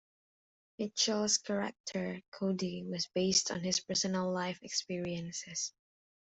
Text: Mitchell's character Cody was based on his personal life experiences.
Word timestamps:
Mitchell's 0.79 1.37
character 1.37 2.21
Cody 2.31 2.83
was 2.83 3.05
based 3.13 3.51
on 3.51 3.59
his 3.59 3.81
personal 3.81 4.33
life 4.33 4.57
experiences. 4.63 5.75